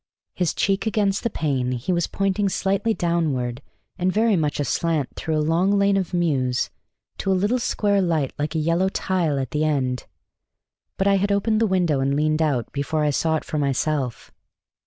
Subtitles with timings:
[0.33, 3.61] His cheek against the pane, he was pointing slightly downward
[3.99, 6.71] and very much aslant through a long lane of mews
[7.19, 10.07] to a little square light like a yellow tile at the end.
[10.97, 14.31] But I had opened the window and leaned out before I saw it for myself.